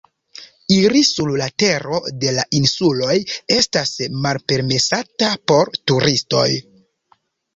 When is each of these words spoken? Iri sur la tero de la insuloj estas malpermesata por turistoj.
Iri 0.75 1.01
sur 1.07 1.27
la 1.41 1.49
tero 1.63 1.99
de 2.23 2.31
la 2.37 2.45
insuloj 2.61 3.13
estas 3.57 3.93
malpermesata 4.23 5.29
por 5.51 5.71
turistoj. 5.91 6.49